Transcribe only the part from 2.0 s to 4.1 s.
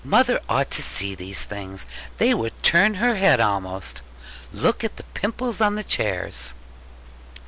they would turn her head almost: